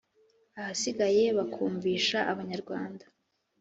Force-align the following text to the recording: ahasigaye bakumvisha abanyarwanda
ahasigaye 0.59 1.23
bakumvisha 1.37 2.17
abanyarwanda 2.31 3.05